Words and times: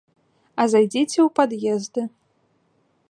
А 0.63 0.65
зайдзіце 0.73 1.19
ў 1.19 1.27
пад'езды. 1.41 2.01